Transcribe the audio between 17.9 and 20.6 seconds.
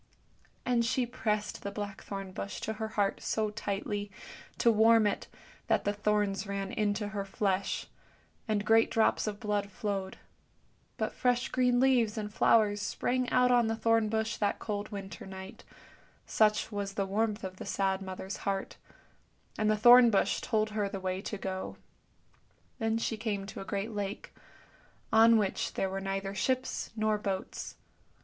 mother's heart, and the thorn bush